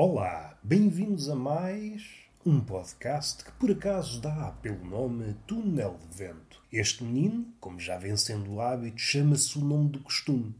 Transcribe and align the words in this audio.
Olá, 0.00 0.56
bem-vindos 0.62 1.28
a 1.28 1.34
mais 1.34 2.04
um 2.46 2.60
podcast 2.60 3.42
que 3.42 3.50
por 3.54 3.68
acaso 3.72 4.20
dá 4.20 4.52
pelo 4.62 4.84
nome 4.84 5.34
Túnel 5.44 5.98
de 6.08 6.16
Vento. 6.16 6.62
Este 6.72 7.02
menino, 7.02 7.52
como 7.58 7.80
já 7.80 7.98
vem 7.98 8.16
sendo 8.16 8.52
o 8.52 8.60
hábito, 8.60 9.00
chama-se 9.00 9.58
o 9.58 9.60
nome 9.60 9.88
do 9.88 9.98
costume, 9.98 10.54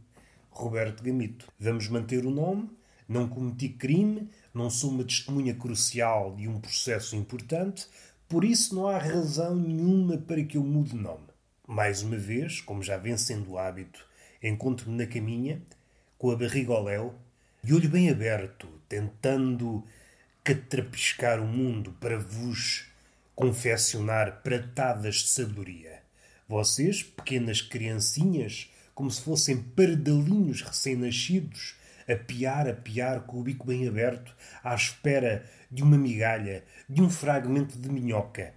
Roberto 0.51 1.01
Gamito. 1.01 1.47
Vamos 1.57 1.87
manter 1.87 2.25
o 2.25 2.29
nome, 2.29 2.69
não 3.07 3.29
cometi 3.29 3.69
crime, 3.69 4.29
não 4.53 4.69
sou 4.69 4.89
uma 4.89 5.05
testemunha 5.05 5.55
crucial 5.55 6.35
de 6.35 6.49
um 6.49 6.59
processo 6.59 7.15
importante, 7.15 7.87
por 8.27 8.43
isso 8.43 8.75
não 8.75 8.89
há 8.89 8.97
razão 8.97 9.55
nenhuma 9.55 10.17
para 10.17 10.43
que 10.43 10.57
eu 10.57 10.63
mude 10.65 10.97
nome. 10.97 11.27
Mais 11.65 12.03
uma 12.03 12.17
vez, 12.17 12.59
como 12.59 12.83
já 12.83 12.97
vem 12.97 13.15
sendo 13.15 13.51
o 13.51 13.57
hábito, 13.57 14.05
encontro-me 14.43 14.97
na 14.97 15.07
caminha, 15.07 15.61
com 16.17 16.29
a 16.29 16.35
barriga 16.35 16.73
ao 16.73 16.83
léu, 16.83 17.15
de 17.61 17.73
olho 17.73 17.89
bem 17.89 18.09
aberto, 18.09 18.67
tentando 18.87 19.85
catrapiscar 20.43 21.39
o 21.39 21.45
mundo 21.45 21.91
para 21.99 22.17
vos 22.17 22.85
confeccionar 23.35 24.41
pratadas 24.41 25.15
de 25.15 25.27
sabedoria. 25.27 26.01
Vocês, 26.47 27.03
pequenas 27.03 27.61
criancinhas, 27.61 28.71
como 28.95 29.11
se 29.11 29.21
fossem 29.21 29.61
pardalinhos 29.61 30.61
recém-nascidos, 30.61 31.75
a 32.07 32.15
piar, 32.15 32.67
a 32.67 32.73
piar, 32.73 33.21
com 33.21 33.39
o 33.39 33.43
bico 33.43 33.67
bem 33.67 33.87
aberto, 33.87 34.35
à 34.63 34.73
espera 34.73 35.45
de 35.69 35.83
uma 35.83 35.97
migalha, 35.97 36.63
de 36.89 37.01
um 37.01 37.09
fragmento 37.09 37.77
de 37.77 37.89
minhoca. 37.89 38.53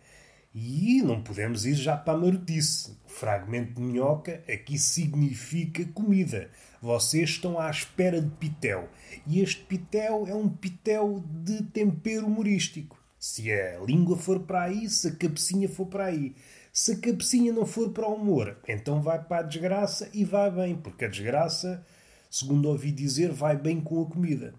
E 0.55 1.01
não 1.01 1.23
podemos 1.23 1.65
ir 1.65 1.75
já 1.75 1.97
para 1.97 2.13
a 2.13 2.21
marotice. 2.21 2.95
Fragmento 3.07 3.75
de 3.75 3.81
minhoca 3.81 4.43
aqui 4.47 4.79
significa 4.79 5.85
comida. 5.95 6.51
Vocês 6.81 7.31
estão 7.31 7.59
à 7.59 7.71
espera 7.71 8.21
de 8.21 8.29
pitel. 8.37 8.89
E 9.27 9.41
este 9.41 9.63
pitel 9.63 10.27
é 10.27 10.35
um 10.35 10.51
pitel 10.51 11.25
de 11.27 11.63
tempero 11.63 12.27
humorístico. 12.27 13.01
Se 13.19 13.51
a 13.51 13.79
língua 13.81 14.19
for 14.19 14.41
para 14.41 14.65
aí, 14.65 14.91
se 14.91 15.09
a 15.09 15.17
cabecinha 15.17 15.69
for 15.69 15.87
para 15.87 16.07
aí. 16.07 16.35
Se 16.71 16.93
a 16.93 16.99
cabecinha 16.99 17.53
não 17.53 17.65
for 17.65 17.91
para 17.91 18.09
o 18.09 18.15
humor, 18.15 18.59
então 18.67 19.01
vai 19.01 19.23
para 19.23 19.39
a 19.39 19.43
desgraça 19.43 20.11
e 20.13 20.25
vai 20.25 20.51
bem, 20.51 20.75
porque 20.75 21.05
a 21.05 21.09
desgraça, 21.09 21.87
segundo 22.31 22.69
ouvi 22.69 22.91
dizer, 22.91 23.31
vai 23.31 23.57
bem 23.57 23.81
com 23.81 24.03
a 24.03 24.07
comida. 24.07 24.55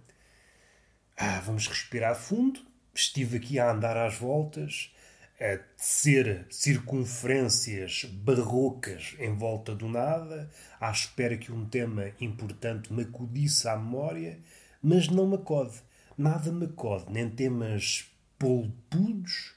Ah, 1.18 1.42
vamos 1.46 1.68
respirar 1.68 2.16
fundo. 2.16 2.60
Estive 2.96 3.38
aqui 3.38 3.60
a 3.60 3.72
andar 3.72 3.98
às 3.98 4.16
voltas 4.16 4.92
a 5.40 5.58
tecer 5.58 6.46
circunferências 6.50 8.06
barrocas 8.06 9.16
em 9.20 9.36
volta 9.36 9.76
do 9.76 9.90
nada, 9.90 10.50
à 10.80 10.92
espera 10.92 11.38
que 11.38 11.52
um 11.52 11.66
tema 11.66 12.12
importante 12.22 12.94
me 12.94 13.04
acudisse 13.04 13.68
à 13.68 13.76
memória, 13.76 14.40
mas 14.82 15.08
não 15.08 15.28
me 15.28 15.36
acode. 15.36 15.82
Nada 16.18 16.52
me 16.52 16.66
acode, 16.66 17.12
nem 17.12 17.30
temas 17.30 18.12
polpudos, 18.38 19.54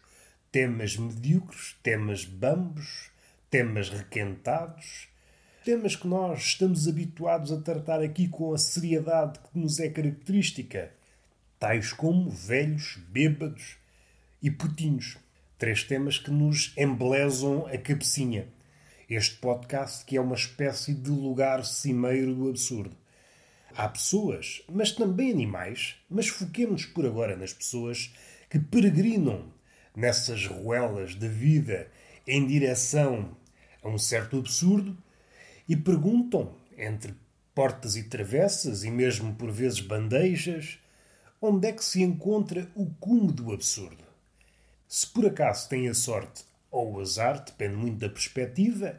temas 0.50 0.96
medíocres, 0.96 1.76
temas 1.82 2.24
bambos, 2.24 3.10
temas 3.50 3.90
requentados, 3.90 5.08
temas 5.64 5.94
que 5.94 6.06
nós 6.06 6.40
estamos 6.40 6.88
habituados 6.88 7.52
a 7.52 7.60
tratar 7.60 8.00
aqui 8.00 8.28
com 8.28 8.54
a 8.54 8.58
seriedade 8.58 9.38
que 9.38 9.58
nos 9.58 9.78
é 9.78 9.90
característica, 9.90 10.92
tais 11.58 11.92
como 11.92 12.30
velhos, 12.30 12.98
bêbados 13.08 13.76
e 14.42 14.50
putinhos. 14.50 15.18
Três 15.58 15.82
temas 15.82 16.18
que 16.18 16.30
nos 16.30 16.74
embelezam 16.76 17.66
a 17.66 17.78
cabecinha. 17.78 18.46
Este 19.08 19.36
podcast 19.36 20.04
que 20.04 20.18
é 20.18 20.20
uma 20.20 20.34
espécie 20.34 20.92
de 20.92 21.08
lugar 21.08 21.64
cimeiro 21.64 22.34
do 22.34 22.50
absurdo. 22.50 22.94
Há 23.74 23.88
pessoas, 23.88 24.62
mas 24.70 24.92
também 24.92 25.32
animais, 25.32 25.96
mas 26.10 26.28
foquemos 26.28 26.84
por 26.84 27.06
agora 27.06 27.38
nas 27.38 27.54
pessoas 27.54 28.14
que 28.50 28.58
peregrinam 28.58 29.50
nessas 29.96 30.46
ruelas 30.46 31.14
da 31.14 31.26
vida 31.28 31.90
em 32.26 32.46
direção 32.46 33.34
a 33.82 33.88
um 33.88 33.96
certo 33.96 34.38
absurdo 34.38 34.94
e 35.66 35.74
perguntam, 35.74 36.54
entre 36.76 37.14
portas 37.54 37.96
e 37.96 38.02
travessas 38.02 38.84
e 38.84 38.90
mesmo 38.90 39.34
por 39.34 39.50
vezes 39.50 39.80
bandejas, 39.80 40.78
onde 41.40 41.66
é 41.66 41.72
que 41.72 41.82
se 41.82 42.02
encontra 42.02 42.70
o 42.74 42.84
cume 43.00 43.32
do 43.32 43.54
absurdo. 43.54 44.05
Se 44.88 45.06
por 45.06 45.26
acaso 45.26 45.68
tem 45.68 45.88
a 45.88 45.94
sorte, 45.94 46.44
ou 46.70 46.94
o 46.94 47.00
azar, 47.00 47.44
depende 47.44 47.76
muito 47.76 47.98
da 47.98 48.08
perspectiva, 48.08 48.98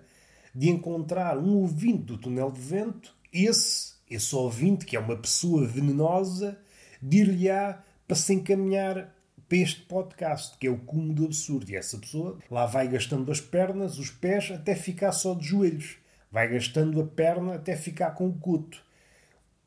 de 0.53 0.69
encontrar 0.69 1.37
um 1.37 1.57
ouvinte 1.57 2.03
do 2.03 2.17
túnel 2.17 2.51
de 2.51 2.59
vento, 2.59 3.15
esse, 3.31 3.93
esse 4.09 4.35
ouvinte, 4.35 4.85
que 4.85 4.95
é 4.95 4.99
uma 4.99 5.15
pessoa 5.15 5.65
venenosa, 5.65 6.57
dir-lhe-á 7.01 7.83
para 8.07 8.15
se 8.15 8.33
encaminhar 8.33 9.15
para 9.47 9.57
este 9.57 9.81
podcast, 9.81 10.57
que 10.57 10.67
é 10.67 10.69
o 10.69 10.77
cume 10.77 11.13
do 11.13 11.25
absurdo. 11.25 11.69
E 11.71 11.75
essa 11.75 11.97
pessoa 11.97 12.37
lá 12.49 12.65
vai 12.65 12.87
gastando 12.87 13.31
as 13.31 13.39
pernas, 13.39 13.97
os 13.97 14.09
pés, 14.09 14.51
até 14.51 14.75
ficar 14.75 15.11
só 15.11 15.33
de 15.33 15.45
joelhos. 15.45 15.97
Vai 16.31 16.49
gastando 16.49 16.99
a 17.01 17.05
perna 17.05 17.55
até 17.55 17.75
ficar 17.75 18.11
com 18.11 18.27
o 18.27 18.33
coto. 18.33 18.83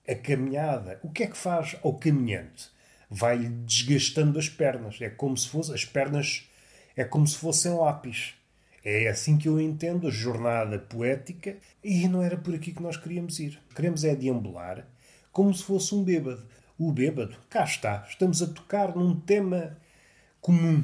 A 0.07 0.15
caminhada, 0.15 0.99
o 1.03 1.11
que 1.11 1.23
é 1.23 1.27
que 1.27 1.37
faz 1.37 1.77
ao 1.83 1.95
caminhante? 1.95 2.71
Vai-lhe 3.11 3.49
desgastando 3.49 4.39
as 4.39 4.49
pernas. 4.49 4.99
É 5.01 5.11
como 5.11 5.37
se 5.37 5.49
fosse 5.49 5.75
as 5.75 5.85
pernas 5.85 6.49
é 6.97 7.05
como 7.05 7.27
se 7.27 7.37
fossem 7.37 7.73
lápis. 7.73 8.35
É 8.85 9.09
assim 9.09 9.37
que 9.37 9.49
eu 9.49 9.61
entendo 9.61 10.09
a 10.09 10.11
jornada 10.11 10.79
poética 10.79 11.57
e 11.83 12.09
não 12.09 12.23
era 12.23 12.37
por 12.37 12.55
aqui 12.55 12.73
que 12.73 12.83
nós 12.83 12.97
queríamos 12.97 13.39
ir. 13.39 13.59
Queremos 13.75 14.05
é 14.05 14.15
deambular 14.15 14.87
como 15.33 15.55
se 15.55 15.63
fosse 15.63 15.95
um 15.95 16.03
bêbado. 16.03 16.43
O 16.79 16.93
bêbado, 16.93 17.37
cá 17.49 17.65
está, 17.65 18.07
estamos 18.09 18.43
a 18.43 18.47
tocar 18.47 18.97
num 18.97 19.19
tema 19.21 19.77
comum, 20.41 20.83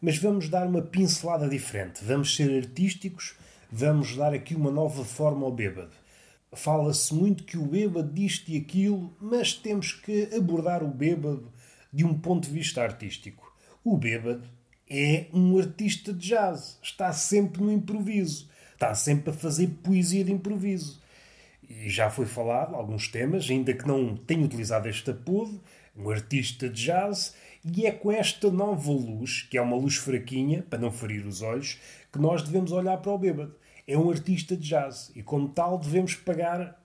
mas 0.00 0.16
vamos 0.16 0.48
dar 0.48 0.66
uma 0.66 0.80
pincelada 0.80 1.48
diferente. 1.48 2.02
Vamos 2.02 2.34
ser 2.34 2.64
artísticos, 2.64 3.34
vamos 3.70 4.16
dar 4.16 4.32
aqui 4.32 4.54
uma 4.54 4.70
nova 4.70 5.04
forma 5.04 5.44
ao 5.44 5.52
bêbado. 5.52 5.92
Fala-se 6.52 7.14
muito 7.14 7.44
que 7.44 7.58
o 7.58 7.66
bêbado 7.66 8.12
disto 8.12 8.48
e 8.48 8.56
aquilo, 8.56 9.14
mas 9.20 9.52
temos 9.52 9.92
que 9.92 10.28
abordar 10.34 10.82
o 10.82 10.88
bêbado 10.88 11.52
de 11.92 12.04
um 12.04 12.18
ponto 12.18 12.48
de 12.48 12.54
vista 12.54 12.82
artístico. 12.82 13.52
O 13.84 13.96
bêbado 13.96 14.48
é 14.88 15.26
um 15.32 15.58
artista 15.58 16.12
de 16.12 16.28
jazz, 16.28 16.78
está 16.82 17.12
sempre 17.12 17.62
no 17.62 17.70
improviso, 17.70 18.48
está 18.72 18.94
sempre 18.94 19.30
a 19.30 19.34
fazer 19.34 19.68
poesia 19.82 20.24
de 20.24 20.32
improviso. 20.32 21.02
E 21.68 21.88
já 21.90 22.08
foi 22.08 22.24
falado 22.24 22.74
alguns 22.74 23.08
temas, 23.08 23.48
ainda 23.50 23.74
que 23.74 23.86
não 23.86 24.16
tenha 24.16 24.44
utilizado 24.44 24.88
este 24.88 25.10
apodo, 25.10 25.60
um 25.94 26.08
artista 26.08 26.68
de 26.68 26.86
jazz, 26.86 27.34
e 27.62 27.84
é 27.84 27.90
com 27.90 28.10
esta 28.10 28.50
nova 28.50 28.90
luz, 28.90 29.42
que 29.42 29.58
é 29.58 29.60
uma 29.60 29.76
luz 29.76 29.96
fraquinha, 29.96 30.62
para 30.62 30.78
não 30.78 30.90
ferir 30.90 31.26
os 31.26 31.42
olhos, 31.42 31.78
que 32.10 32.18
nós 32.18 32.42
devemos 32.42 32.72
olhar 32.72 32.96
para 32.96 33.12
o 33.12 33.18
bêbado 33.18 33.54
é 33.88 33.96
um 33.96 34.10
artista 34.10 34.54
de 34.54 34.68
jazz. 34.68 35.10
E, 35.16 35.22
como 35.22 35.48
tal, 35.48 35.78
devemos 35.78 36.14
pagar 36.14 36.78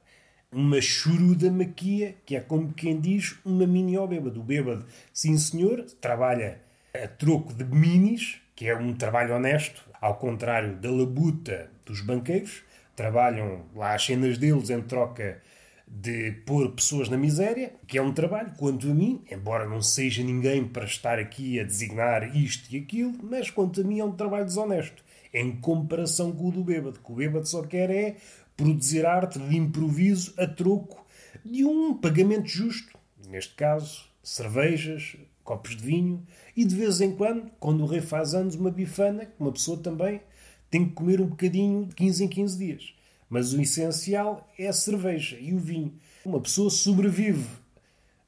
uma 0.50 0.80
churuda 0.80 1.52
maquia, 1.52 2.16
que 2.26 2.38
é 2.38 2.40
como 2.40 2.72
quem 2.72 3.00
diz 3.00 3.36
uma 3.44 3.68
mini 3.68 3.98
ao 3.98 4.08
bêbado. 4.08 4.40
O 4.40 4.44
bêbado, 4.44 4.86
sim 5.12 5.38
senhor, 5.38 5.84
trabalha 6.00 6.62
a 6.94 7.08
troco 7.08 7.54
de 7.54 7.66
minis, 7.66 8.40
que 8.56 8.68
é 8.68 8.78
um 8.78 8.94
trabalho 8.94 9.36
honesto, 9.36 9.84
ao 10.00 10.16
contrário 10.16 10.78
da 10.78 10.90
labuta 10.90 11.70
dos 11.86 12.00
banqueiros, 12.00 12.64
trabalham 12.96 13.66
lá 13.76 13.96
as 13.96 14.06
cenas 14.06 14.38
deles 14.38 14.70
em 14.70 14.82
troca 14.82 15.42
de 15.86 16.32
pôr 16.46 16.72
pessoas 16.72 17.10
na 17.10 17.18
miséria, 17.18 17.74
que 17.86 17.98
é 17.98 18.02
um 18.02 18.14
trabalho, 18.14 18.54
quanto 18.58 18.90
a 18.90 18.94
mim, 18.94 19.24
embora 19.30 19.68
não 19.68 19.82
seja 19.82 20.24
ninguém 20.24 20.66
para 20.66 20.86
estar 20.86 21.20
aqui 21.20 21.60
a 21.60 21.64
designar 21.64 22.36
isto 22.36 22.74
e 22.74 22.78
aquilo, 22.78 23.14
mas 23.22 23.50
quanto 23.50 23.82
a 23.82 23.84
mim 23.84 24.00
é 24.00 24.06
um 24.06 24.12
trabalho 24.12 24.46
desonesto 24.46 25.04
em 25.34 25.56
comparação 25.60 26.32
com 26.32 26.50
o 26.50 26.52
do 26.52 26.64
bêbado, 26.64 27.00
que 27.00 27.12
o 27.12 27.16
bêbado 27.16 27.48
só 27.48 27.64
quer 27.64 27.90
é 27.90 28.18
produzir 28.56 29.06
arte 29.06 29.40
de 29.40 29.58
improviso 29.58 30.34
a 30.38 30.46
troco 30.46 31.04
de 31.44 31.66
um 31.66 31.94
pagamento 31.94 32.48
justo. 32.48 32.98
Neste 33.28 33.56
caso, 33.56 34.04
cervejas, 34.22 35.16
copos 35.44 35.76
de 35.76 35.84
vinho 35.84 36.26
e 36.56 36.64
de 36.64 36.76
vez 36.76 37.02
em 37.02 37.16
quando, 37.16 37.50
quando 37.60 37.84
o 37.84 37.88
rei 37.88 38.02
faz 38.02 38.34
anos, 38.34 38.56
uma 38.56 38.72
bifana, 38.72 39.26
que 39.26 39.40
uma 39.40 39.52
pessoa 39.52 39.78
também 39.78 40.22
tem 40.70 40.86
que 40.88 40.94
comer 40.94 41.20
um 41.20 41.28
bocadinho 41.28 41.86
de 41.86 41.96
15 41.96 42.24
em 42.24 42.28
15 42.28 42.58
dias. 42.58 42.96
Mas 43.30 43.54
o 43.54 43.62
essencial 43.62 44.48
é 44.58 44.68
a 44.68 44.74
cerveja 44.74 45.38
e 45.40 45.54
o 45.54 45.60
vinho. 45.60 45.94
Uma 46.26 46.40
pessoa 46.40 46.70
sobrevive 46.70 47.48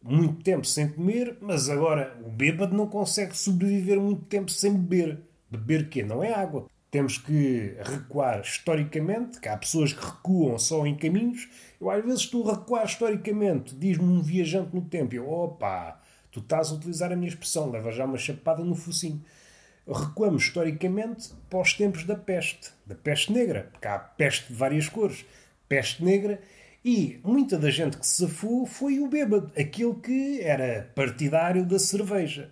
muito 0.02 0.44
tempo 0.44 0.66
sem 0.66 0.88
comer, 0.88 1.38
mas 1.42 1.70
agora 1.70 2.16
o 2.24 2.30
bêbado 2.30 2.76
não 2.76 2.88
consegue 2.88 3.36
sobreviver 3.36 4.00
muito 4.00 4.24
tempo 4.26 4.52
sem 4.52 4.74
beber. 4.74 5.20
Beber 5.50 5.90
quê? 5.90 6.04
Não 6.04 6.24
é 6.24 6.34
água. 6.34 6.68
Temos 6.96 7.18
que 7.18 7.76
recuar 7.82 8.40
historicamente, 8.40 9.42
que 9.42 9.50
há 9.50 9.58
pessoas 9.58 9.92
que 9.92 10.02
recuam 10.02 10.58
só 10.58 10.88
em 10.88 10.96
caminhos. 10.96 11.50
Eu 11.82 11.90
às 11.90 12.02
vezes 12.02 12.22
estou 12.22 12.50
a 12.50 12.54
recuar 12.54 12.86
historicamente, 12.86 13.76
diz-me 13.76 14.06
um 14.06 14.22
viajante 14.22 14.74
no 14.74 14.82
tempo. 14.82 15.14
Eu, 15.14 15.30
opa, 15.30 16.00
tu 16.32 16.40
estás 16.40 16.72
a 16.72 16.76
utilizar 16.76 17.12
a 17.12 17.16
minha 17.18 17.28
expressão, 17.28 17.70
leva 17.70 17.92
já 17.92 18.06
uma 18.06 18.18
chapada 18.18 18.64
no 18.64 18.76
focinho. 18.76 19.22
Recuamos 19.86 20.44
historicamente 20.44 21.34
para 21.50 21.60
os 21.60 21.74
tempos 21.74 22.06
da 22.06 22.16
peste, 22.16 22.72
da 22.86 22.96
peste 22.96 23.34
negra, 23.34 23.68
porque 23.74 23.90
há 23.90 24.00
peste 24.00 24.48
de 24.48 24.54
várias 24.54 24.88
cores. 24.88 25.26
Peste 25.68 26.02
negra 26.02 26.40
E 26.88 27.20
muita 27.26 27.58
da 27.58 27.72
gente 27.72 27.98
que 27.98 28.08
se 28.08 28.26
safou 28.26 28.66
foi 28.66 29.00
o 29.02 29.08
bêbado, 29.10 29.52
aquele 29.60 29.96
que 29.96 30.40
era 30.40 30.90
partidário 30.96 31.66
da 31.66 31.78
cerveja. 31.78 32.52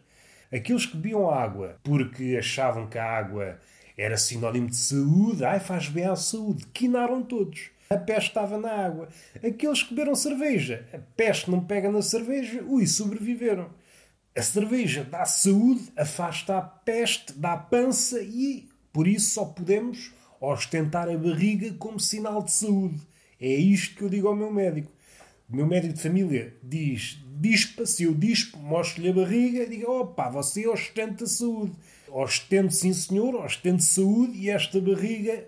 Aqueles 0.51 0.85
que 0.85 0.97
bebiam 0.97 1.29
água 1.29 1.77
porque 1.81 2.35
achavam 2.37 2.87
que 2.87 2.97
a 2.97 3.05
água 3.05 3.57
era 3.97 4.17
sinónimo 4.17 4.69
de 4.69 4.75
saúde, 4.75 5.45
ai 5.45 5.59
faz 5.59 5.87
bem 5.87 6.05
à 6.05 6.15
saúde, 6.15 6.65
quinaram 6.73 7.21
todos. 7.21 7.71
A 7.89 7.97
peste 7.97 8.29
estava 8.29 8.57
na 8.57 8.71
água. 8.71 9.07
Aqueles 9.35 9.83
que 9.83 9.93
beberam 9.93 10.15
cerveja, 10.15 10.87
a 10.93 10.97
peste 10.97 11.51
não 11.51 11.63
pega 11.63 11.91
na 11.91 12.01
cerveja, 12.01 12.63
ui, 12.63 12.87
sobreviveram. 12.87 13.69
A 14.35 14.41
cerveja 14.41 15.03
dá 15.03 15.25
saúde, 15.25 15.91
afasta 15.95 16.57
a 16.57 16.61
peste, 16.61 17.33
dá 17.33 17.55
pança 17.55 18.19
e 18.21 18.67
por 18.91 19.07
isso 19.07 19.31
só 19.31 19.45
podemos 19.45 20.11
ostentar 20.41 21.07
a 21.07 21.17
barriga 21.17 21.71
como 21.73 21.99
sinal 21.99 22.41
de 22.41 22.51
saúde. 22.51 22.99
É 23.39 23.47
isto 23.47 23.95
que 23.95 24.01
eu 24.03 24.09
digo 24.09 24.27
ao 24.27 24.35
meu 24.35 24.51
médico. 24.51 24.91
O 25.49 25.55
meu 25.55 25.67
médico 25.67 25.93
de 25.93 26.01
família 26.01 26.55
diz: 26.63 27.19
dispa, 27.39 27.85
se 27.85 28.03
eu 28.03 28.13
dispo, 28.13 28.57
mostro-lhe 28.57 29.09
a 29.09 29.13
barriga, 29.13 29.67
diga: 29.67 29.89
opa, 29.89 30.29
você 30.29 30.67
ostenta 30.67 31.27
saúde. 31.27 31.73
Ostento, 32.15 32.71
sim 32.71 32.93
senhor, 32.93 33.33
ostento 33.33 33.81
saúde 33.81 34.37
e 34.37 34.47
esta 34.47 34.79
barriga 34.79 35.47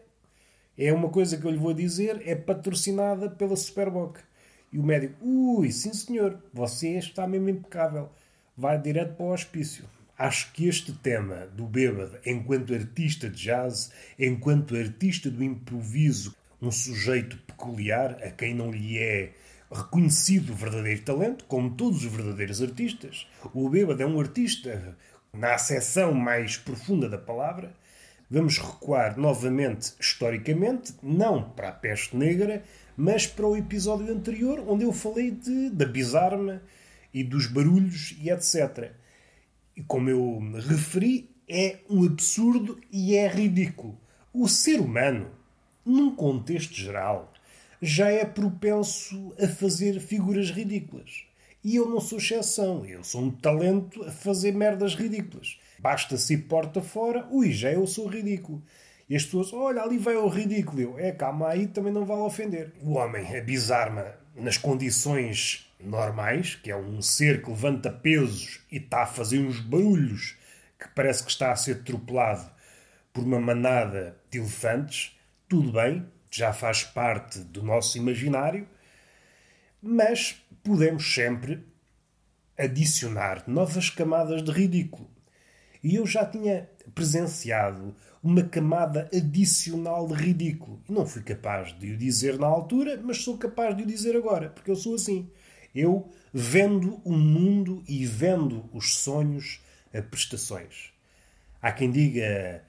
é 0.75 0.91
uma 0.91 1.09
coisa 1.09 1.37
que 1.37 1.45
eu 1.45 1.51
lhe 1.51 1.59
vou 1.59 1.75
dizer, 1.75 2.23
é 2.25 2.33
patrocinada 2.33 3.29
pela 3.29 3.55
Superboc. 3.55 4.17
E 4.73 4.79
o 4.79 4.83
médico: 4.83 5.13
ui, 5.23 5.71
sim 5.71 5.93
senhor, 5.93 6.41
você 6.51 6.97
está 6.97 7.27
mesmo 7.27 7.49
impecável. 7.49 8.09
Vai 8.57 8.81
direto 8.81 9.13
para 9.13 9.27
o 9.27 9.31
hospício. 9.31 9.85
Acho 10.17 10.51
que 10.53 10.67
este 10.67 10.91
tema 10.91 11.45
do 11.55 11.67
bêbado 11.67 12.17
enquanto 12.25 12.73
artista 12.73 13.29
de 13.29 13.43
jazz, 13.43 13.91
enquanto 14.17 14.75
artista 14.75 15.29
do 15.29 15.43
improviso, 15.43 16.35
um 16.59 16.71
sujeito 16.71 17.37
peculiar 17.45 18.17
a 18.23 18.31
quem 18.31 18.55
não 18.55 18.71
lhe 18.71 18.97
é 18.97 19.33
reconhecido 19.71 20.51
o 20.51 20.55
verdadeiro 20.55 21.01
talento, 21.01 21.45
como 21.45 21.75
todos 21.75 22.03
os 22.03 22.11
verdadeiros 22.11 22.59
artistas. 22.59 23.27
O 23.53 23.69
bêbado 23.69 24.01
é 24.01 24.05
um 24.05 24.19
artista 24.19 24.97
na 25.37 25.55
acessão 25.55 26.13
mais 26.13 26.57
profunda 26.57 27.09
da 27.09 27.17
palavra. 27.17 27.73
Vamos 28.29 28.57
recuar 28.57 29.17
novamente 29.17 29.93
historicamente, 29.99 30.93
não 31.01 31.49
para 31.51 31.69
a 31.69 31.71
peste 31.71 32.15
negra, 32.15 32.63
mas 32.97 33.27
para 33.27 33.47
o 33.47 33.55
episódio 33.55 34.11
anterior, 34.11 34.63
onde 34.67 34.83
eu 34.83 34.91
falei 34.91 35.31
de, 35.31 35.69
da 35.69 35.85
bizarma 35.85 36.61
e 37.13 37.23
dos 37.23 37.47
barulhos 37.47 38.15
e 38.19 38.29
etc. 38.29 38.91
E 39.75 39.83
como 39.83 40.09
eu 40.09 40.39
me 40.39 40.59
referi, 40.59 41.29
é 41.47 41.77
um 41.89 42.05
absurdo 42.05 42.79
e 42.91 43.15
é 43.15 43.27
ridículo. 43.27 43.97
O 44.33 44.47
ser 44.47 44.79
humano 44.79 45.29
num 45.85 46.15
contexto 46.15 46.73
geral, 46.73 47.31
já 47.81 48.09
é 48.09 48.25
propenso 48.25 49.33
a 49.39 49.47
fazer 49.47 49.99
figuras 49.99 50.49
ridículas. 50.49 51.23
E 51.65 51.77
eu 51.77 51.89
não 51.89 51.99
sou 51.99 52.19
exceção, 52.19 52.85
eu 52.85 53.03
sou 53.03 53.23
um 53.23 53.31
talento 53.31 54.03
a 54.03 54.11
fazer 54.11 54.53
merdas 54.53 54.93
ridículas. 54.93 55.59
Basta 55.79 56.15
se 56.15 56.37
porta 56.37 56.79
fora, 56.79 57.27
ui, 57.31 57.51
já 57.51 57.71
eu 57.71 57.87
sou 57.87 58.05
ridículo. 58.05 58.61
E 59.09 59.15
as 59.15 59.25
pessoas, 59.25 59.51
olha, 59.51 59.81
ali 59.81 59.97
vai 59.97 60.15
o 60.15 60.27
ridículo. 60.27 60.79
Eu, 60.79 60.99
é, 60.99 61.11
calma 61.11 61.49
aí, 61.49 61.65
também 61.65 61.91
não 61.91 62.05
vale 62.05 62.21
ofender. 62.21 62.71
O 62.83 62.91
homem, 62.91 63.35
a 63.35 63.41
bizarma, 63.41 64.13
nas 64.35 64.59
condições 64.59 65.67
normais, 65.79 66.53
que 66.53 66.69
é 66.69 66.77
um 66.77 67.01
ser 67.01 67.41
que 67.41 67.49
levanta 67.49 67.89
pesos 67.89 68.63
e 68.71 68.77
está 68.77 69.01
a 69.01 69.07
fazer 69.07 69.39
uns 69.39 69.59
barulhos 69.59 70.37
que 70.79 70.87
parece 70.89 71.23
que 71.23 71.31
está 71.31 71.51
a 71.51 71.55
ser 71.55 71.77
atropelado 71.77 72.47
por 73.11 73.23
uma 73.23 73.39
manada 73.39 74.15
de 74.29 74.37
elefantes, 74.37 75.17
tudo 75.49 75.71
bem, 75.71 76.05
já 76.29 76.53
faz 76.53 76.83
parte 76.83 77.39
do 77.39 77.63
nosso 77.63 77.97
imaginário, 77.97 78.67
mas 79.81 80.43
podemos 80.65 81.13
sempre 81.13 81.63
adicionar 82.57 83.43
novas 83.47 83.89
camadas 83.89 84.43
de 84.43 84.51
ridículo. 84.51 85.07
E 85.83 85.95
eu 85.95 86.07
já 86.07 86.25
tinha 86.25 86.67
presenciado 86.95 87.95
uma 88.23 88.41
camada 88.41 89.07
adicional 89.13 90.07
de 90.07 90.15
ridículo. 90.15 90.81
Não 90.89 91.05
fui 91.05 91.21
capaz 91.21 91.77
de 91.77 91.91
o 91.91 91.97
dizer 91.97 92.39
na 92.39 92.47
altura, 92.47 92.99
mas 93.03 93.21
sou 93.21 93.37
capaz 93.37 93.77
de 93.77 93.83
o 93.83 93.85
dizer 93.85 94.15
agora, 94.15 94.49
porque 94.49 94.71
eu 94.71 94.75
sou 94.75 94.95
assim. 94.95 95.29
Eu 95.75 96.09
vendo 96.33 96.99
o 97.03 97.13
mundo 97.13 97.83
e 97.87 98.03
vendo 98.03 98.67
os 98.73 98.95
sonhos 98.95 99.61
a 99.93 100.01
prestações. 100.01 100.91
Há 101.61 101.71
quem 101.71 101.91
diga 101.91 102.63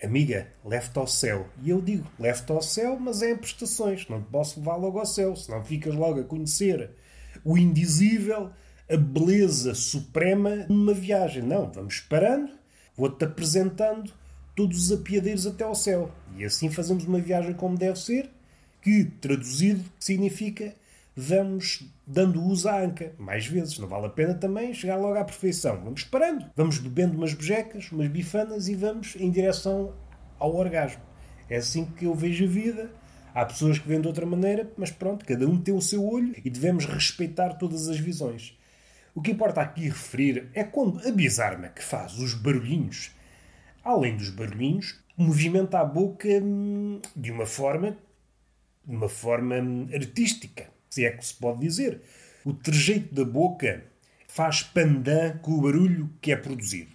amiga, 0.00 0.46
leve-te 0.64 0.98
ao 0.98 1.06
céu. 1.08 1.48
E 1.62 1.70
eu 1.70 1.80
digo, 1.80 2.06
leve-te 2.18 2.52
ao 2.52 2.62
céu, 2.62 2.96
mas 3.00 3.22
é 3.22 3.32
em 3.32 3.36
prestações. 3.36 4.08
Não 4.08 4.22
te 4.22 4.30
posso 4.30 4.60
levar 4.60 4.76
logo 4.76 5.00
ao 5.00 5.06
céu, 5.06 5.34
senão 5.34 5.64
ficas 5.64 5.94
logo 5.94 6.20
a 6.20 6.24
conhecer 6.24 6.90
o 7.44 7.56
indizível, 7.58 8.50
a 8.90 8.96
beleza 8.96 9.74
suprema 9.74 10.66
numa 10.68 10.94
viagem. 10.94 11.42
Não, 11.42 11.70
vamos 11.70 12.00
parando, 12.00 12.52
vou-te 12.96 13.24
apresentando 13.24 14.12
todos 14.54 14.84
os 14.84 14.92
apiadeiros 14.92 15.46
até 15.46 15.64
ao 15.64 15.74
céu. 15.74 16.10
E 16.36 16.44
assim 16.44 16.70
fazemos 16.70 17.04
uma 17.04 17.18
viagem 17.18 17.54
como 17.54 17.76
deve 17.76 17.98
ser, 17.98 18.30
que, 18.80 19.04
traduzido, 19.04 19.84
significa 19.98 20.74
vamos 21.16 21.84
dando 22.06 22.42
uso 22.42 22.68
à 22.68 22.80
anca. 22.80 23.12
Mais 23.18 23.46
vezes, 23.46 23.78
não 23.78 23.88
vale 23.88 24.06
a 24.06 24.10
pena 24.10 24.34
também 24.34 24.74
chegar 24.74 24.96
logo 24.96 25.18
à 25.18 25.24
perfeição. 25.24 25.80
Vamos 25.82 26.04
parando, 26.04 26.46
vamos 26.56 26.78
bebendo 26.78 27.16
umas 27.16 27.34
bejecas, 27.34 27.90
umas 27.92 28.08
bifanas 28.08 28.68
e 28.68 28.74
vamos 28.74 29.14
em 29.16 29.30
direção 29.30 29.94
ao 30.38 30.54
orgasmo. 30.54 31.02
É 31.48 31.56
assim 31.56 31.84
que 31.84 32.06
eu 32.06 32.14
vejo 32.14 32.44
a 32.44 32.48
vida. 32.48 32.90
Há 33.34 33.44
pessoas 33.44 33.78
que 33.78 33.88
veem 33.88 34.00
de 34.00 34.06
outra 34.06 34.26
maneira, 34.26 34.70
mas 34.76 34.90
pronto, 34.90 35.24
cada 35.24 35.46
um 35.46 35.60
tem 35.60 35.74
o 35.74 35.80
seu 35.80 36.04
olho 36.04 36.34
e 36.44 36.50
devemos 36.50 36.84
respeitar 36.84 37.54
todas 37.54 37.88
as 37.88 37.98
visões. 37.98 38.58
O 39.14 39.22
que 39.22 39.30
importa 39.30 39.60
aqui 39.60 39.82
referir 39.82 40.50
é 40.54 40.64
quando 40.64 41.06
a 41.06 41.10
bizarma 41.10 41.68
que 41.68 41.82
faz 41.82 42.18
os 42.18 42.34
barulhinhos, 42.34 43.10
além 43.84 44.16
dos 44.16 44.30
barulhinhos, 44.30 45.00
movimenta 45.16 45.80
a 45.80 45.84
boca 45.84 46.28
hum, 46.28 47.00
de 47.14 47.30
uma 47.30 47.46
forma, 47.46 47.96
de 48.84 48.96
uma 48.96 49.08
forma 49.08 49.56
hum, 49.56 49.88
artística 49.92 50.72
se 50.92 51.06
é 51.06 51.10
que 51.10 51.24
se 51.24 51.34
pode 51.34 51.60
dizer. 51.60 52.02
O 52.44 52.52
trejeito 52.52 53.14
da 53.14 53.24
boca 53.24 53.82
faz 54.28 54.62
pandan 54.62 55.38
com 55.38 55.52
o 55.52 55.62
barulho 55.62 56.10
que 56.20 56.32
é 56.32 56.36
produzido. 56.36 56.92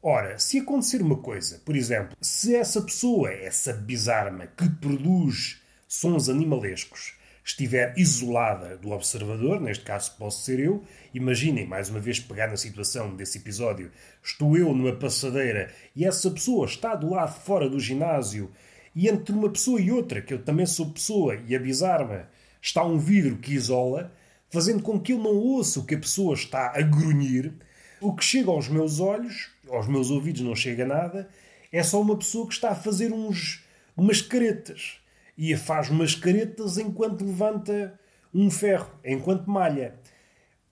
Ora, 0.00 0.38
se 0.38 0.58
acontecer 0.58 1.02
uma 1.02 1.16
coisa, 1.16 1.60
por 1.64 1.74
exemplo, 1.74 2.16
se 2.20 2.54
essa 2.54 2.80
pessoa, 2.80 3.30
essa 3.30 3.72
bizarma 3.72 4.46
que 4.46 4.68
produz 4.68 5.59
sons 5.92 6.28
animalescos, 6.28 7.14
estiver 7.44 7.92
isolada 7.96 8.76
do 8.76 8.92
observador, 8.92 9.60
neste 9.60 9.82
caso 9.82 10.16
posso 10.16 10.44
ser 10.44 10.60
eu, 10.60 10.84
imaginem, 11.12 11.66
mais 11.66 11.90
uma 11.90 11.98
vez 11.98 12.20
pegar 12.20 12.46
na 12.46 12.56
situação 12.56 13.16
desse 13.16 13.38
episódio, 13.38 13.90
estou 14.22 14.56
eu 14.56 14.72
numa 14.72 14.94
passadeira 14.94 15.74
e 15.96 16.04
essa 16.04 16.30
pessoa 16.30 16.64
está 16.64 16.94
do 16.94 17.10
lado 17.10 17.34
fora 17.40 17.68
do 17.68 17.80
ginásio 17.80 18.52
e 18.94 19.08
entre 19.08 19.34
uma 19.34 19.50
pessoa 19.50 19.80
e 19.80 19.90
outra, 19.90 20.22
que 20.22 20.32
eu 20.32 20.40
também 20.40 20.64
sou 20.64 20.92
pessoa, 20.92 21.34
e 21.48 21.56
a 21.56 21.58
bizarma 21.58 22.28
está 22.62 22.84
um 22.84 22.96
vidro 22.96 23.38
que 23.38 23.52
isola, 23.52 24.12
fazendo 24.48 24.84
com 24.84 25.00
que 25.00 25.12
eu 25.12 25.18
não 25.18 25.34
ouça 25.34 25.80
o 25.80 25.84
que 25.84 25.96
a 25.96 26.00
pessoa 26.00 26.34
está 26.34 26.70
a 26.72 26.82
grunhir. 26.82 27.52
O 28.00 28.14
que 28.14 28.24
chega 28.24 28.48
aos 28.48 28.68
meus 28.68 29.00
olhos, 29.00 29.50
aos 29.68 29.88
meus 29.88 30.08
ouvidos 30.08 30.42
não 30.42 30.54
chega 30.54 30.86
nada, 30.86 31.28
é 31.72 31.82
só 31.82 32.00
uma 32.00 32.16
pessoa 32.16 32.46
que 32.46 32.54
está 32.54 32.70
a 32.70 32.76
fazer 32.76 33.12
uns, 33.12 33.64
umas 33.96 34.22
caretas. 34.22 35.00
E 35.36 35.56
faz 35.56 35.88
umas 35.88 36.14
caretas 36.14 36.78
enquanto 36.78 37.24
levanta 37.24 37.98
um 38.32 38.50
ferro, 38.50 38.90
enquanto 39.04 39.50
malha. 39.50 39.94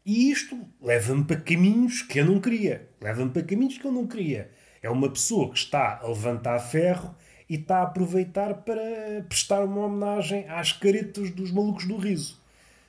E 0.04 0.30
isto 0.30 0.58
leva-me 0.80 1.24
para 1.24 1.40
caminhos 1.40 2.02
que 2.02 2.18
eu 2.18 2.24
não 2.24 2.40
queria. 2.40 2.88
Leva-me 3.00 3.30
para 3.30 3.42
caminhos 3.42 3.78
que 3.78 3.84
eu 3.84 3.92
não 3.92 4.06
queria. 4.06 4.50
É 4.82 4.88
uma 4.88 5.10
pessoa 5.10 5.50
que 5.50 5.58
está 5.58 5.98
a 6.00 6.08
levantar 6.08 6.58
ferro 6.60 7.14
e 7.48 7.56
está 7.56 7.78
a 7.78 7.82
aproveitar 7.82 8.54
para 8.62 9.24
prestar 9.28 9.64
uma 9.64 9.86
homenagem 9.86 10.48
às 10.48 10.72
caretas 10.72 11.30
dos 11.30 11.50
malucos 11.50 11.86
do 11.86 11.96
riso. 11.96 12.40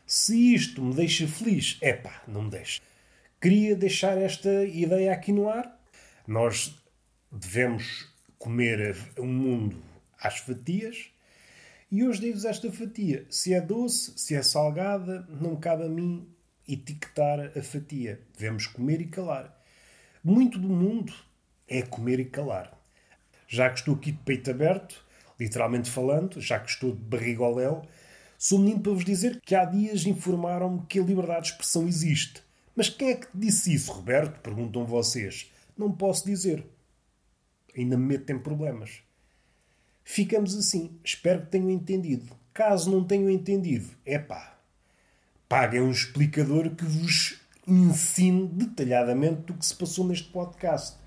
Se 0.05 0.53
isto 0.53 0.81
me 0.81 0.93
deixa 0.93 1.27
feliz, 1.27 1.77
é 1.81 2.01
não 2.27 2.43
me 2.43 2.49
deixa. 2.49 2.81
Queria 3.41 3.75
deixar 3.75 4.17
esta 4.17 4.65
ideia 4.65 5.13
aqui 5.13 5.31
no 5.31 5.49
ar. 5.49 5.79
Nós 6.27 6.75
devemos 7.31 8.07
comer 8.37 8.97
o 9.17 9.25
mundo 9.25 9.81
às 10.19 10.39
fatias. 10.39 11.11
E 11.91 12.03
hoje 12.03 12.21
digo-vos 12.21 12.45
esta 12.45 12.71
fatia. 12.71 13.25
Se 13.29 13.53
é 13.53 13.61
doce, 13.61 14.13
se 14.15 14.35
é 14.35 14.43
salgada, 14.43 15.27
não 15.29 15.55
cabe 15.55 15.83
a 15.83 15.89
mim 15.89 16.27
etiquetar 16.67 17.51
a 17.57 17.61
fatia. 17.63 18.21
Devemos 18.33 18.67
comer 18.67 19.01
e 19.01 19.07
calar. 19.07 19.59
Muito 20.23 20.59
do 20.59 20.69
mundo 20.69 21.13
é 21.67 21.81
comer 21.81 22.19
e 22.19 22.25
calar 22.25 22.79
já 23.49 23.67
que 23.67 23.79
estou 23.79 23.95
aqui 23.95 24.11
de 24.11 24.19
peito 24.19 24.51
aberto, 24.51 25.03
literalmente 25.39 25.89
falando, 25.89 26.39
já 26.39 26.59
que 26.59 26.69
estou 26.69 26.91
de 26.91 27.01
barriga 27.01 27.43
sou 28.37 28.59
menino 28.59 28.79
para 28.79 28.91
vos 28.91 29.03
dizer 29.03 29.41
que 29.41 29.55
há 29.55 29.65
dias 29.65 30.05
informaram-me 30.05 30.85
que 30.85 30.99
a 30.99 31.03
liberdade 31.03 31.47
de 31.47 31.51
expressão 31.53 31.87
existe. 31.87 32.43
Mas 32.75 32.89
quem 32.89 33.09
é 33.09 33.15
que 33.15 33.27
disse 33.33 33.73
isso, 33.73 33.91
Roberto? 33.91 34.39
Perguntam 34.41 34.85
vocês. 34.85 35.51
Não 35.75 35.91
posso 35.91 36.25
dizer. 36.25 36.63
Ainda 37.75 37.97
me 37.97 38.05
meto 38.05 38.29
em 38.29 38.39
problemas. 38.39 39.01
Ficamos 40.11 40.55
assim. 40.55 40.99
Espero 41.03 41.41
que 41.41 41.51
tenham 41.51 41.69
entendido. 41.69 42.35
Caso 42.51 42.89
não 42.89 43.03
tenham 43.03 43.29
entendido, 43.29 43.91
é 44.03 44.17
pá, 44.17 44.57
paguem 45.47 45.81
um 45.81 45.91
explicador 45.91 46.71
que 46.71 46.83
vos 46.83 47.39
ensine 47.67 48.47
detalhadamente 48.47 49.43
do 49.43 49.53
que 49.53 49.63
se 49.63 49.75
passou 49.75 50.07
neste 50.07 50.27
podcast. 50.29 50.97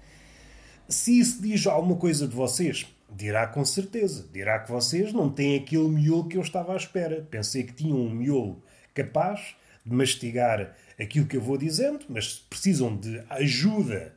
Se 0.88 1.18
isso 1.18 1.42
diz 1.42 1.66
alguma 1.66 1.96
coisa 1.96 2.28
de 2.28 2.36
vocês, 2.36 2.86
dirá 3.10 3.48
com 3.48 3.64
certeza. 3.64 4.28
Dirá 4.32 4.60
que 4.60 4.70
vocês 4.70 5.12
não 5.12 5.28
têm 5.28 5.58
aquele 5.58 5.88
miolo 5.88 6.28
que 6.28 6.36
eu 6.36 6.42
estava 6.42 6.72
à 6.72 6.76
espera. 6.76 7.26
Pensei 7.28 7.64
que 7.64 7.72
tinham 7.72 7.98
um 7.98 8.08
miolo 8.08 8.62
capaz 8.94 9.56
de 9.84 9.92
mastigar 9.92 10.76
aquilo 10.96 11.26
que 11.26 11.36
eu 11.36 11.42
vou 11.42 11.58
dizendo, 11.58 12.06
mas 12.08 12.34
precisam 12.48 12.96
de 12.96 13.20
ajuda 13.28 14.14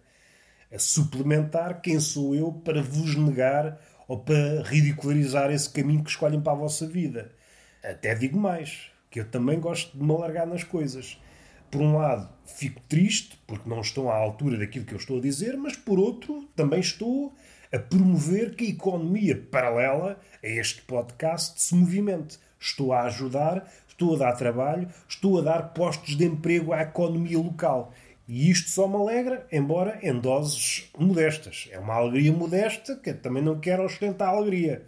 a 0.72 0.77
suplementar 0.77 1.82
quem 1.82 2.00
sou 2.00 2.36
eu 2.36 2.51
para 2.51 2.84
vos 2.84 3.15
negar 3.15 3.80
ou 4.07 4.19
para 4.19 4.63
ridicularizar 4.63 5.51
esse 5.51 5.69
caminho 5.69 6.03
que 6.03 6.09
escolhem 6.09 6.41
para 6.41 6.53
a 6.53 6.55
vossa 6.55 6.88
vida. 6.88 7.31
Até 7.83 8.15
digo 8.15 8.38
mais, 8.38 8.91
que 9.09 9.19
eu 9.19 9.25
também 9.25 9.59
gosto 9.59 9.97
de 9.97 10.03
me 10.03 10.12
alargar 10.12 10.45
nas 10.45 10.63
coisas. 10.63 11.19
Por 11.71 11.81
um 11.81 11.97
lado, 11.97 12.29
fico 12.45 12.81
triste 12.88 13.39
porque 13.47 13.69
não 13.69 13.81
estou 13.81 14.09
à 14.09 14.15
altura 14.15 14.57
daquilo 14.57 14.85
que 14.85 14.93
eu 14.93 14.97
estou 14.97 15.17
a 15.17 15.21
dizer, 15.21 15.57
mas 15.57 15.75
por 15.75 16.00
outro, 16.00 16.47
também 16.55 16.79
estou 16.79 17.35
a 17.71 17.79
promover 17.79 18.55
que 18.55 18.65
a 18.65 18.69
economia 18.69 19.35
paralela 19.51 20.19
a 20.43 20.47
este 20.47 20.81
podcast 20.83 21.62
se 21.62 21.75
movimente. 21.75 22.39
Estou 22.59 22.93
a 22.93 23.03
ajudar, 23.03 23.69
estou 23.88 24.15
a 24.15 24.17
dar 24.17 24.33
trabalho, 24.33 24.88
estou 25.07 25.39
a 25.39 25.41
dar 25.41 25.74
postos 25.74 26.15
de 26.15 26.25
emprego 26.25 26.74
à 26.74 26.81
economia 26.81 27.38
local. 27.38 27.93
E 28.27 28.50
isto 28.50 28.70
só 28.70 28.88
me 28.88 28.96
alegra, 28.96 29.46
embora 29.51 30.00
em 30.01 30.20
doses 30.20 30.89
modestas. 30.98 31.70
É 31.72 31.77
uma 31.77 31.94
alegria 31.94 32.32
modesta 32.32 32.96
que 32.96 33.13
também 33.13 33.44
não 33.44 33.60
quero 33.60 33.84
ostentar 33.84 34.29
a 34.29 34.32
alegria. 34.32 34.84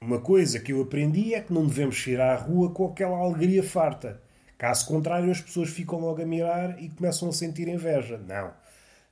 Uma 0.00 0.20
coisa 0.20 0.58
que 0.58 0.72
eu 0.72 0.80
aprendi 0.80 1.34
é 1.34 1.40
que 1.40 1.52
não 1.52 1.66
devemos 1.66 2.06
ir 2.06 2.20
à 2.20 2.34
rua 2.36 2.70
com 2.70 2.86
aquela 2.86 3.18
alegria 3.18 3.62
farta. 3.62 4.22
Caso 4.56 4.86
contrário, 4.86 5.30
as 5.30 5.40
pessoas 5.40 5.68
ficam 5.68 6.00
logo 6.00 6.22
a 6.22 6.26
mirar 6.26 6.82
e 6.82 6.88
começam 6.88 7.28
a 7.28 7.32
sentir 7.32 7.68
inveja. 7.68 8.18
Não. 8.26 8.52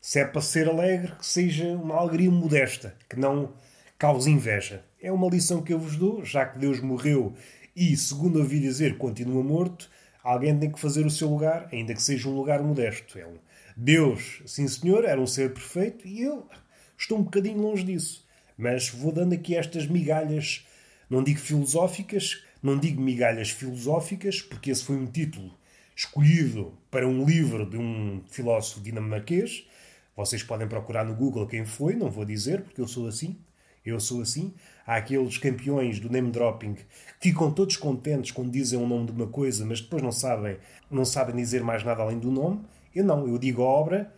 Se 0.00 0.20
é 0.20 0.24
para 0.24 0.40
ser 0.40 0.68
alegre, 0.68 1.12
que 1.12 1.26
seja 1.26 1.66
uma 1.68 1.96
alegria 1.96 2.30
modesta, 2.30 2.94
que 3.08 3.18
não 3.18 3.52
cause 3.98 4.30
inveja. 4.30 4.82
É 5.02 5.12
uma 5.12 5.28
lição 5.28 5.62
que 5.62 5.72
eu 5.72 5.78
vos 5.78 5.96
dou, 5.96 6.24
já 6.24 6.46
que 6.46 6.58
Deus 6.58 6.80
morreu 6.80 7.34
e, 7.74 7.94
segundo 7.96 8.38
ouvi 8.38 8.58
dizer, 8.58 8.96
continua 8.96 9.42
morto, 9.42 9.90
alguém 10.22 10.58
tem 10.58 10.70
que 10.70 10.80
fazer 10.80 11.04
o 11.04 11.10
seu 11.10 11.28
lugar, 11.28 11.68
ainda 11.70 11.92
que 11.92 12.02
seja 12.02 12.28
um 12.28 12.34
lugar 12.34 12.62
modesto. 12.62 13.18
É 13.18 13.26
um 13.26 13.36
Deus, 13.78 14.40
sim 14.46 14.66
senhor, 14.66 15.04
era 15.04 15.20
um 15.20 15.26
ser 15.26 15.52
perfeito 15.52 16.08
e 16.08 16.22
eu 16.22 16.48
estou 16.96 17.18
um 17.18 17.22
bocadinho 17.22 17.60
longe 17.60 17.84
disso. 17.84 18.26
Mas 18.56 18.88
vou 18.88 19.12
dando 19.12 19.34
aqui 19.34 19.54
estas 19.54 19.86
migalhas, 19.86 20.66
não 21.10 21.22
digo 21.22 21.38
filosóficas, 21.38 22.42
não 22.62 22.78
digo 22.78 23.02
migalhas 23.02 23.50
filosóficas, 23.50 24.40
porque 24.40 24.70
esse 24.70 24.82
foi 24.82 24.96
um 24.96 25.04
título 25.04 25.54
escolhido 25.94 26.72
para 26.90 27.06
um 27.06 27.26
livro 27.26 27.68
de 27.68 27.76
um 27.76 28.22
filósofo 28.30 28.80
dinamarquês. 28.80 29.66
Vocês 30.16 30.42
podem 30.42 30.66
procurar 30.66 31.04
no 31.04 31.14
Google 31.14 31.46
quem 31.46 31.66
foi, 31.66 31.94
não 31.94 32.10
vou 32.10 32.24
dizer, 32.24 32.62
porque 32.62 32.80
eu 32.80 32.88
sou 32.88 33.06
assim. 33.06 33.38
Eu 33.84 34.00
sou 34.00 34.22
assim. 34.22 34.54
Há 34.86 34.96
aqueles 34.96 35.36
campeões 35.36 36.00
do 36.00 36.08
name 36.08 36.30
dropping 36.30 36.74
que 36.74 36.84
ficam 37.20 37.52
todos 37.52 37.76
contentes 37.76 38.30
quando 38.30 38.50
dizem 38.50 38.78
o 38.78 38.86
nome 38.86 39.04
de 39.04 39.12
uma 39.12 39.26
coisa, 39.26 39.66
mas 39.66 39.82
depois 39.82 40.02
não 40.02 40.12
sabem, 40.12 40.56
não 40.90 41.04
sabem 41.04 41.36
dizer 41.36 41.62
mais 41.62 41.84
nada 41.84 42.02
além 42.02 42.18
do 42.18 42.30
nome. 42.30 42.64
Eu 42.96 43.04
não, 43.04 43.28
eu 43.28 43.36
digo 43.36 43.60
obra 43.60 44.10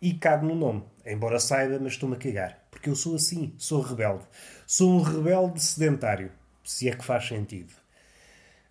e 0.00 0.14
cago 0.14 0.46
no 0.46 0.54
nome. 0.54 0.82
Embora 1.04 1.38
saiba, 1.38 1.78
mas 1.78 1.92
estou-me 1.92 2.16
a 2.16 2.18
cagar. 2.18 2.66
Porque 2.70 2.88
eu 2.88 2.96
sou 2.96 3.16
assim, 3.16 3.52
sou 3.58 3.82
rebelde. 3.82 4.24
Sou 4.66 4.90
um 4.92 5.02
rebelde 5.02 5.62
sedentário, 5.62 6.32
se 6.64 6.88
é 6.88 6.96
que 6.96 7.04
faz 7.04 7.28
sentido. 7.28 7.74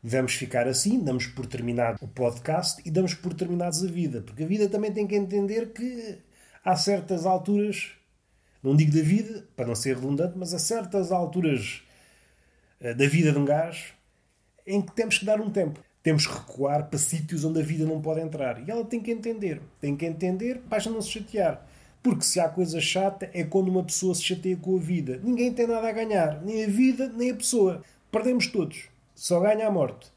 Vamos 0.02 0.34
ficar 0.34 0.68
assim, 0.68 1.00
damos 1.04 1.28
por 1.28 1.46
terminado 1.46 2.00
o 2.02 2.08
podcast 2.08 2.82
e 2.84 2.90
damos 2.90 3.14
por 3.14 3.36
terminados 3.36 3.84
a 3.84 3.88
vida. 3.88 4.24
Porque 4.24 4.44
a 4.44 4.48
vida 4.48 4.68
também 4.68 4.92
tem 4.92 5.06
que 5.06 5.16
entender 5.16 5.72
que 5.72 6.18
há 6.66 6.76
certas 6.76 7.24
alturas, 7.24 7.92
não 8.64 8.76
digo 8.76 8.92
da 8.92 9.04
vida, 9.04 9.48
para 9.56 9.68
não 9.68 9.76
ser 9.76 9.98
redundante, 9.98 10.36
mas 10.36 10.52
há 10.56 10.60
certas 10.60 11.12
alturas 11.12 11.84
eh, 12.80 12.96
da 12.96 13.08
vida 13.08 13.32
de 13.32 13.38
um 13.38 13.46
gajo 13.46 13.94
em 14.66 14.82
que 14.82 14.94
temos 14.94 15.20
que 15.20 15.26
dar 15.26 15.40
um 15.40 15.52
tempo 15.52 15.80
temos 16.04 16.28
que 16.28 16.34
recuar 16.34 16.90
para 16.90 17.00
sítios 17.00 17.46
onde 17.46 17.62
a 17.62 17.64
vida 17.64 17.86
não 17.86 18.02
pode 18.02 18.20
entrar. 18.20 18.62
E 18.68 18.70
ela 18.70 18.84
tem 18.84 19.00
que 19.00 19.10
entender. 19.10 19.62
Tem 19.80 19.96
que 19.96 20.06
entender 20.06 20.62
para 20.70 20.84
não 20.92 21.02
se 21.02 21.12
chatear. 21.12 21.66
Porque 22.04 22.26
se 22.26 22.42
há 22.42 22.50
coisa 22.50 22.82
chata 22.82 23.30
é 23.34 23.46
quando 23.46 23.70
uma 23.70 23.84
pessoa 23.84 24.14
se 24.14 24.22
chateia 24.22 24.58
com 24.58 24.76
a 24.76 24.80
vida. 24.80 25.22
Ninguém 25.24 25.54
tem 25.54 25.66
nada 25.66 25.88
a 25.88 25.94
ganhar. 25.94 26.42
Nem 26.44 26.66
a 26.66 26.68
vida, 26.68 27.08
nem 27.08 27.32
a 27.32 27.36
pessoa. 27.36 27.82
Perdemos 28.12 28.48
todos. 28.48 28.90
Só 29.16 29.40
ganha 29.40 29.66
a 29.66 29.72
morte. 29.72 30.12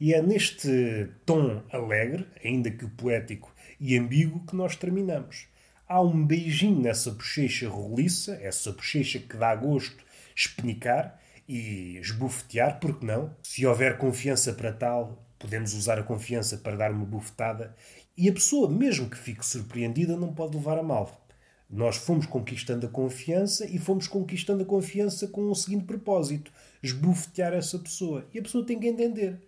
E 0.00 0.14
é 0.14 0.22
neste 0.22 1.08
tom 1.26 1.62
alegre, 1.72 2.24
ainda 2.44 2.70
que 2.70 2.86
poético 2.86 3.52
e 3.80 3.98
ambíguo, 3.98 4.46
que 4.46 4.54
nós 4.54 4.76
terminamos. 4.76 5.48
Há 5.88 6.00
um 6.00 6.24
beijinho 6.24 6.80
nessa 6.80 7.10
bochecha 7.10 7.68
roliça, 7.68 8.38
essa 8.40 8.70
bochecha 8.70 9.18
que 9.18 9.36
dá 9.36 9.56
gosto 9.56 10.06
espenicar, 10.36 11.18
e 11.48 11.96
esbufetear, 11.98 12.78
porque 12.78 13.06
não? 13.06 13.34
Se 13.42 13.66
houver 13.66 13.96
confiança 13.96 14.52
para 14.52 14.72
tal, 14.72 15.24
podemos 15.38 15.72
usar 15.72 15.98
a 15.98 16.02
confiança 16.02 16.58
para 16.58 16.76
dar 16.76 16.92
uma 16.92 17.06
bufetada 17.06 17.74
e 18.20 18.28
a 18.28 18.32
pessoa, 18.32 18.68
mesmo 18.68 19.08
que 19.08 19.16
fique 19.16 19.46
surpreendida, 19.46 20.16
não 20.16 20.34
pode 20.34 20.56
levar 20.56 20.76
a 20.76 20.82
mal. 20.82 21.24
Nós 21.70 21.96
fomos 21.96 22.26
conquistando 22.26 22.86
a 22.86 22.90
confiança 22.90 23.64
e 23.64 23.78
fomos 23.78 24.08
conquistando 24.08 24.64
a 24.64 24.66
confiança 24.66 25.28
com 25.28 25.48
o 25.48 25.54
seguinte 25.54 25.84
propósito: 25.84 26.50
esbufetear 26.82 27.52
essa 27.52 27.78
pessoa. 27.78 28.26
E 28.34 28.38
a 28.40 28.42
pessoa 28.42 28.66
tem 28.66 28.80
que 28.80 28.88
entender. 28.88 29.38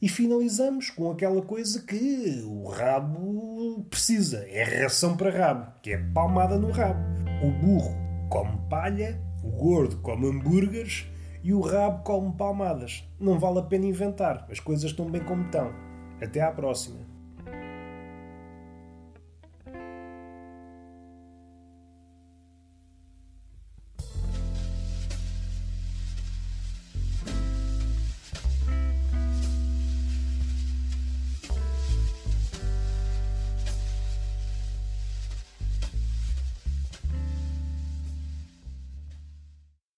E 0.00 0.08
finalizamos 0.08 0.88
com 0.90 1.10
aquela 1.10 1.42
coisa 1.42 1.82
que 1.82 2.44
o 2.46 2.68
rabo 2.68 3.84
precisa: 3.90 4.46
é 4.48 4.82
ração 4.82 5.16
para 5.16 5.36
rabo, 5.36 5.72
que 5.82 5.90
é 5.90 5.98
palmada 5.98 6.56
no 6.56 6.70
rabo. 6.70 7.00
O 7.42 7.50
burro 7.50 7.92
come 8.30 8.56
palha, 8.70 9.20
o 9.42 9.50
gordo 9.50 9.96
come 9.96 10.28
hambúrgueres 10.28 11.06
e 11.46 11.54
o 11.54 11.60
rabo 11.60 12.02
come 12.02 12.32
palmadas. 12.32 13.08
Não 13.20 13.38
vale 13.38 13.60
a 13.60 13.62
pena 13.62 13.86
inventar, 13.86 14.48
as 14.50 14.58
coisas 14.58 14.90
estão 14.90 15.08
bem 15.08 15.22
como 15.22 15.44
estão. 15.44 15.72
Até 16.20 16.40
à 16.40 16.50
próxima. 16.50 16.98